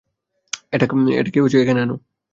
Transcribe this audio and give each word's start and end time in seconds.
এটাকে 0.73 1.39
এখানে 1.57 1.79
আনো। 1.81 1.95